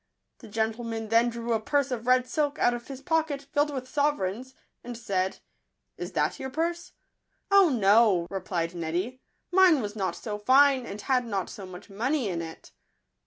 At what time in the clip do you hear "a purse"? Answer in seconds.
1.53-1.91